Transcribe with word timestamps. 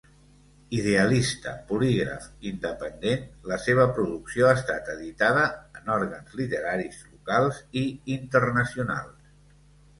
Idealista, 0.75 1.51
polígraf 1.71 2.25
independent, 2.53 3.27
la 3.53 3.59
seva 3.67 3.85
producció 3.99 4.49
ha 4.49 4.57
estat 4.63 4.91
editada 4.95 5.45
en 5.83 5.93
òrgans 5.99 6.35
literaris 6.43 7.01
locals 7.13 7.65
i 7.87 7.89
internacionals. 8.19 9.33